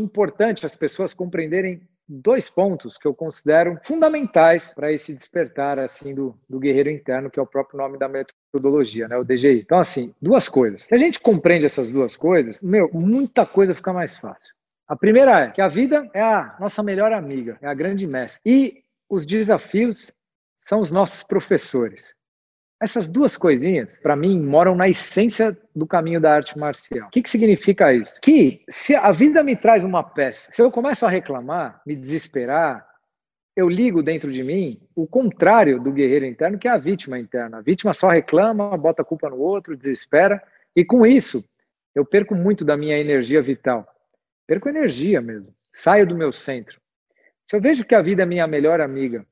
[0.00, 6.34] importante as pessoas compreenderem dois pontos que eu considero fundamentais para esse despertar assim do,
[6.48, 9.60] do guerreiro interno, que é o próprio nome da metodologia, né, o DGI.
[9.60, 10.82] Então, assim, duas coisas.
[10.82, 14.54] Se a gente compreende essas duas coisas, meu, muita coisa fica mais fácil.
[14.86, 18.40] A primeira é que a vida é a nossa melhor amiga, é a grande mestre.
[18.46, 20.10] E os desafios
[20.58, 22.14] são os nossos professores.
[22.80, 27.08] Essas duas coisinhas, para mim, moram na essência do caminho da arte marcial.
[27.08, 28.20] O que, que significa isso?
[28.22, 32.86] Que se a vida me traz uma peça, se eu começo a reclamar, me desesperar,
[33.56, 37.58] eu ligo dentro de mim o contrário do guerreiro interno, que é a vítima interna.
[37.58, 40.40] A vítima só reclama, bota a culpa no outro, desespera,
[40.76, 41.44] e com isso
[41.92, 43.84] eu perco muito da minha energia vital.
[44.46, 45.52] Perco energia mesmo.
[45.72, 46.80] Saio do meu centro.
[47.44, 49.26] Se eu vejo que a vida é minha melhor amiga,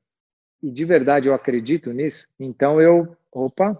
[0.61, 3.79] e de verdade eu acredito nisso, então eu opa,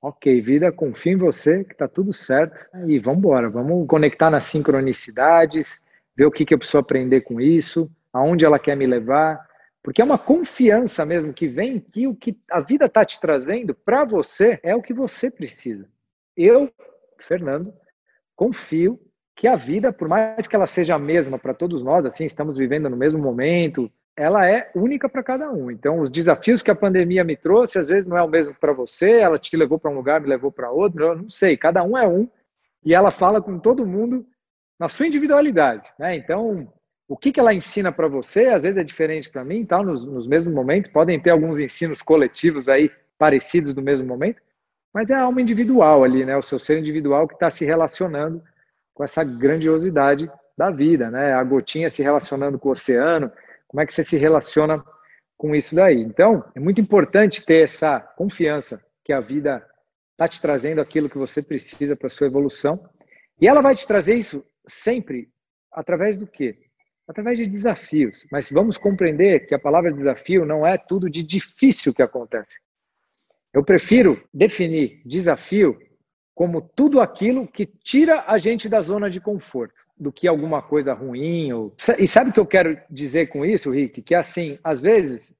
[0.00, 4.44] ok, vida, confio em você, que tá tudo certo, e vamos embora, vamos conectar nas
[4.44, 5.84] sincronicidades,
[6.16, 9.46] ver o que, que eu preciso aprender com isso, aonde ela quer me levar,
[9.82, 13.72] porque é uma confiança mesmo que vem que o que a vida está te trazendo
[13.72, 15.88] para você é o que você precisa.
[16.36, 16.72] Eu,
[17.18, 17.72] Fernando,
[18.34, 19.00] confio
[19.36, 22.56] que a vida, por mais que ela seja a mesma para todos nós, assim, estamos
[22.56, 25.70] vivendo no mesmo momento, ela é única para cada um.
[25.70, 28.72] Então, os desafios que a pandemia me trouxe, às vezes não é o mesmo para
[28.72, 31.82] você, ela te levou para um lugar, me levou para outro, eu não sei, cada
[31.82, 32.26] um é um,
[32.82, 34.26] e ela fala com todo mundo
[34.78, 35.88] na sua individualidade.
[35.98, 36.16] Né?
[36.16, 36.72] Então,
[37.06, 40.04] o que, que ela ensina para você, às vezes é diferente para mim, tal, nos,
[40.04, 44.40] nos mesmos momentos, podem ter alguns ensinos coletivos aí parecidos no mesmo momento,
[44.94, 46.36] mas é a alma individual ali, né?
[46.36, 48.42] o seu ser individual que está se relacionando
[48.94, 51.34] com essa grandiosidade da vida, né?
[51.34, 53.30] a gotinha se relacionando com o oceano,
[53.76, 54.82] como é que você se relaciona
[55.36, 56.00] com isso daí?
[56.00, 59.62] Então, é muito importante ter essa confiança que a vida
[60.12, 62.82] está te trazendo aquilo que você precisa para sua evolução.
[63.38, 65.28] E ela vai te trazer isso sempre
[65.70, 66.56] através do quê?
[67.06, 68.24] Através de desafios.
[68.32, 72.58] Mas vamos compreender que a palavra desafio não é tudo de difícil que acontece.
[73.52, 75.78] Eu prefiro definir desafio
[76.36, 80.92] como tudo aquilo que tira a gente da zona de conforto do que alguma coisa
[80.92, 81.50] ruim.
[81.50, 81.74] Ou...
[81.98, 84.02] E sabe o que eu quero dizer com isso, Rick?
[84.02, 85.34] Que assim, às vezes,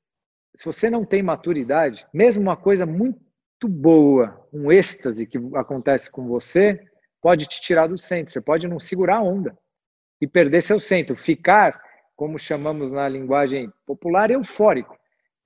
[0.54, 6.26] se você não tem maturidade, mesmo uma coisa muito boa, um êxtase que acontece com
[6.26, 6.82] você,
[7.20, 8.32] pode te tirar do centro.
[8.32, 9.54] Você pode não segurar a onda
[10.18, 11.78] e perder seu centro, ficar,
[12.16, 14.96] como chamamos na linguagem popular, eufórico.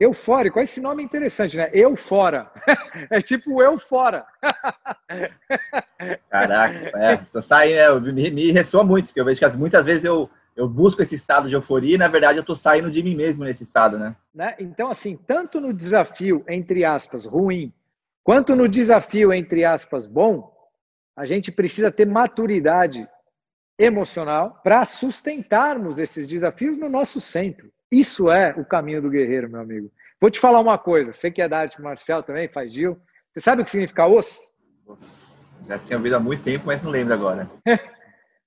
[0.00, 1.69] Eufórico, esse nome é interessante, né?
[1.75, 2.50] Eu fora.
[3.11, 4.25] é tipo eu fora.
[6.31, 10.31] Caraca, é, sai, é, me, me ressoa muito, porque eu vejo que muitas vezes eu,
[10.56, 13.44] eu busco esse estado de euforia e, na verdade, eu estou saindo de mim mesmo
[13.44, 14.16] nesse estado, né?
[14.34, 14.56] né?
[14.59, 17.71] Então, assim, tanto no desafio, entre aspas, ruim,
[18.25, 20.50] quanto no desafio, entre aspas, bom,
[21.15, 23.06] a gente precisa ter maturidade
[23.78, 27.71] emocional para sustentarmos esses desafios no nosso centro.
[27.91, 29.91] Isso é o caminho do guerreiro, meu amigo.
[30.21, 31.12] Vou te falar uma coisa.
[31.12, 32.97] Você que é da arte marcial também, faz Gil.
[33.33, 34.55] Você sabe o que significa os?
[35.67, 37.51] Já tinha ouvido há muito tempo, mas não lembro agora.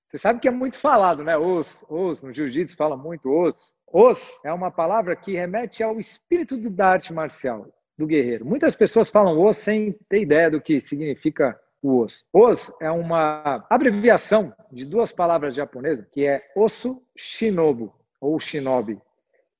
[0.08, 1.36] Você sabe que é muito falado, né?
[1.36, 3.74] Os, os, no jiu-jitsu fala muito os.
[3.92, 7.66] Os é uma palavra que remete ao espírito da arte marcial,
[7.98, 8.46] do guerreiro.
[8.46, 12.28] Muitas pessoas falam os sem ter ideia do que significa o os.
[12.32, 19.00] Os é uma abreviação de duas palavras japonesas, que é osso shinobu, ou shinobi,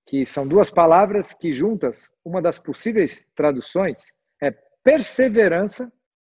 [0.07, 4.51] que são duas palavras que juntas, uma das possíveis traduções é
[4.83, 5.91] perseverança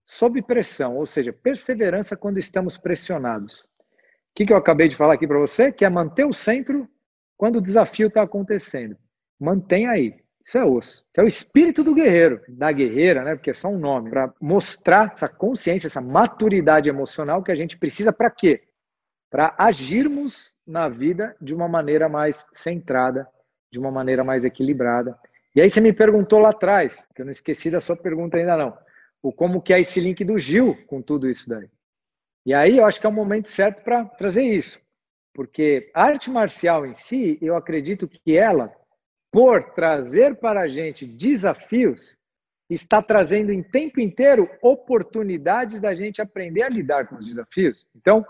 [0.06, 3.64] sob pressão, ou seja, perseverança quando estamos pressionados.
[3.64, 5.72] O que, eu acabei de falar aqui para você?
[5.72, 6.88] Que é manter o centro
[7.36, 8.96] quando o desafio está acontecendo.
[9.40, 10.16] Mantenha aí.
[10.46, 11.06] Isso é osso.
[11.12, 13.36] Isso é o espírito do guerreiro, da guerreira, né?
[13.36, 17.78] Porque é só um nome, para mostrar essa consciência, essa maturidade emocional que a gente
[17.78, 18.64] precisa para quê?
[19.30, 23.28] Para agirmos na vida de uma maneira mais centrada
[23.78, 25.18] de uma maneira mais equilibrada.
[25.56, 28.58] E aí você me perguntou lá atrás, que eu não esqueci da sua pergunta ainda
[28.58, 28.78] não,
[29.22, 31.70] o como que é esse link do Gil com tudo isso daí.
[32.46, 34.82] E aí eu acho que é o momento certo para trazer isso.
[35.34, 38.74] Porque a arte marcial em si, eu acredito que ela,
[39.32, 42.18] por trazer para a gente desafios,
[42.70, 47.86] está trazendo em tempo inteiro oportunidades da gente aprender a lidar com os desafios.
[47.96, 48.26] Então,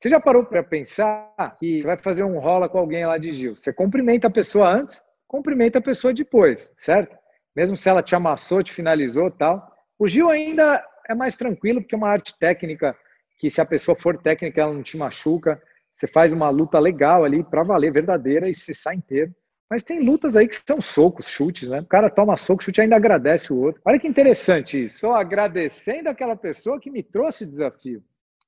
[0.00, 3.34] você já parou para pensar que você vai fazer um rola com alguém lá de
[3.34, 3.54] Gil?
[3.54, 7.14] Você cumprimenta a pessoa antes, cumprimenta a pessoa depois, certo?
[7.54, 9.70] Mesmo se ela te amassou, te finalizou tal.
[9.98, 12.96] O Gil ainda é mais tranquilo, porque é uma arte técnica
[13.38, 15.60] que, se a pessoa for técnica, ela não te machuca.
[15.92, 19.34] Você faz uma luta legal ali, para valer, verdadeira, e se sai inteiro.
[19.68, 21.80] Mas tem lutas aí que são socos, chutes, né?
[21.80, 23.82] O cara toma soco, chute ainda agradece o outro.
[23.84, 24.96] Olha que interessante isso.
[24.96, 28.02] Estou agradecendo aquela pessoa que me trouxe desafio.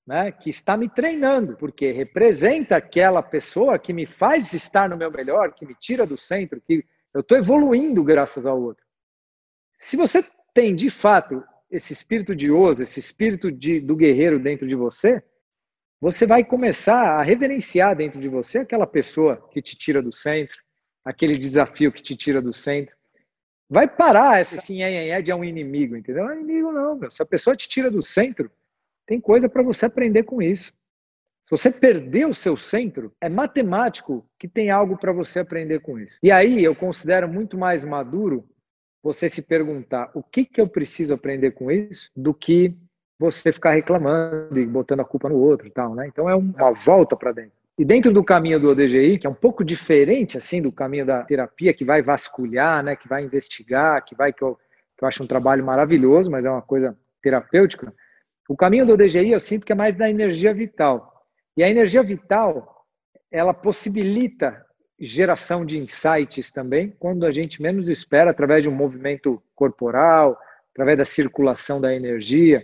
[0.06, 5.10] Né, que está me treinando, porque representa aquela pessoa que me faz estar no meu
[5.10, 6.84] melhor, que me tira do centro, que
[7.14, 8.84] eu estou evoluindo graças ao outro.
[9.78, 14.66] Se você tem de fato esse espírito de oso, esse espírito de, do guerreiro dentro
[14.66, 15.22] de você,
[16.00, 20.58] você vai começar a reverenciar dentro de você aquela pessoa que te tira do centro,
[21.04, 22.94] aquele desafio que te tira do centro.
[23.70, 26.24] Vai parar esse sim é, é de um inimigo, entendeu?
[26.24, 27.10] Não é inimigo não, meu.
[27.10, 28.50] Se a pessoa te tira do centro,
[29.06, 30.72] tem coisa para você aprender com isso.
[31.46, 35.98] Se você perder o seu centro, é matemático que tem algo para você aprender com
[35.98, 36.18] isso.
[36.22, 38.48] E aí eu considero muito mais maduro
[39.02, 42.74] você se perguntar o que, que eu preciso aprender com isso do que
[43.18, 46.06] você ficar reclamando e botando a culpa no outro e tal, né?
[46.06, 47.52] Então é uma volta para dentro.
[47.78, 51.24] E dentro do caminho do ODGI, que é um pouco diferente assim do caminho da
[51.24, 54.58] terapia, que vai vasculhar, né, que vai investigar, que vai que eu,
[54.96, 57.92] que eu acho um trabalho maravilhoso, mas é uma coisa terapêutica.
[58.52, 61.24] O caminho do ODGI eu sinto que é mais da energia vital.
[61.56, 62.84] E a energia vital,
[63.30, 64.62] ela possibilita
[65.00, 70.38] geração de insights também, quando a gente menos espera, através de um movimento corporal,
[70.70, 72.62] através da circulação da energia.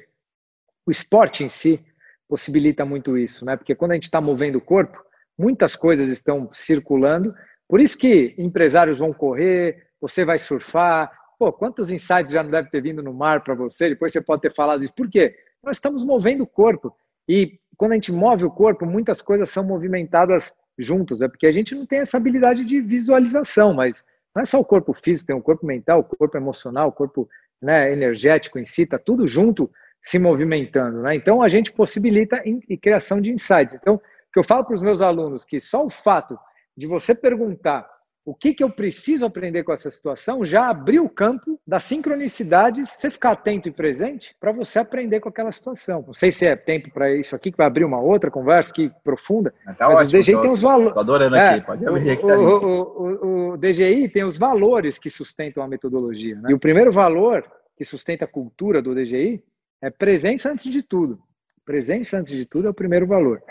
[0.87, 1.83] O esporte em si
[2.29, 3.57] possibilita muito isso, né?
[3.57, 5.03] Porque quando a gente está movendo o corpo,
[5.39, 7.35] muitas coisas estão circulando.
[7.67, 11.11] Por isso que empresários vão correr, você vai surfar.
[11.39, 13.89] Pô, quantos insights já não deve ter vindo no mar para você?
[13.89, 14.93] Depois você pode ter falado isso.
[14.93, 15.35] Por quê?
[15.63, 16.95] Nós estamos movendo o corpo.
[17.29, 21.53] E quando a gente move o corpo, muitas coisas são movimentadas juntos, é porque a
[21.53, 25.37] gente não tem essa habilidade de visualização, mas não é só o corpo físico, tem
[25.37, 27.29] o corpo mental, o corpo emocional, o corpo
[27.61, 29.71] né, energético em si, está tudo junto
[30.03, 31.03] se movimentando.
[31.03, 31.17] Né?
[31.17, 33.75] Então a gente possibilita a criação de insights.
[33.75, 34.01] Então, o
[34.33, 36.39] que eu falo para os meus alunos que só o fato
[36.77, 37.89] de você perguntar
[38.29, 42.91] o que, que eu preciso aprender com essa situação, já abriu o campo das sincronicidades,
[42.91, 46.05] você ficar atento e presente para você aprender com aquela situação.
[46.07, 48.93] Não sei se é tempo para isso aqui, que vai abrir uma outra conversa que
[49.03, 49.55] profunda.
[49.79, 50.89] Tá mas ótimo, o DGI tem os valores.
[50.89, 52.27] Estou adorando é, aqui, pode abrir aqui.
[52.27, 56.37] Tá o, o, o, o, DGI tem os valores que sustentam a metodologia.
[56.37, 56.51] Né?
[56.51, 59.43] E o primeiro valor que sustenta a cultura do DGI
[59.81, 61.19] é presença antes de tudo.
[61.65, 63.43] Presença antes de tudo é o primeiro valor.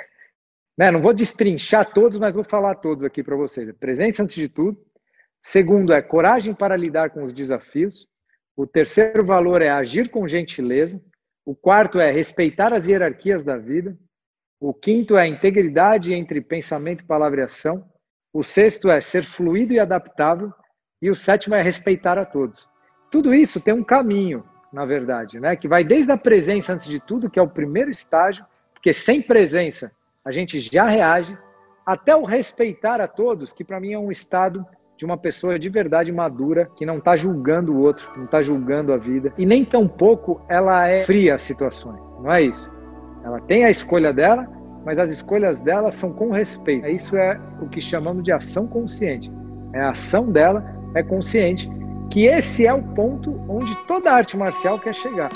[0.78, 0.92] Né?
[0.92, 3.72] Não vou destrinchar todos, mas vou falar todos aqui para vocês.
[3.80, 4.78] Presença antes de tudo.
[5.42, 8.08] Segundo é coragem para lidar com os desafios.
[8.56, 11.02] O terceiro valor é agir com gentileza.
[11.46, 13.98] O quarto é respeitar as hierarquias da vida.
[14.60, 17.84] O quinto é integridade entre pensamento, palavra e ação.
[18.34, 20.52] O sexto é ser fluido e adaptável.
[21.02, 22.72] E o sétimo é respeitar a todos.
[23.12, 25.56] Tudo isso tem um caminho, na verdade, né?
[25.56, 29.22] que vai desde a presença antes de tudo, que é o primeiro estágio, porque sem
[29.22, 29.92] presença
[30.28, 31.38] a gente já reage,
[31.86, 34.66] até o respeitar a todos, que para mim é um estado
[34.98, 38.92] de uma pessoa de verdade madura, que não está julgando o outro, não está julgando
[38.92, 42.70] a vida, e nem tampouco ela é fria às situações, não é isso.
[43.24, 44.46] Ela tem a escolha dela,
[44.84, 46.86] mas as escolhas dela são com respeito.
[46.88, 49.32] Isso é o que chamamos de ação consciente.
[49.72, 50.62] É a ação dela
[50.94, 51.70] é consciente,
[52.12, 55.30] que esse é o ponto onde toda arte marcial quer chegar.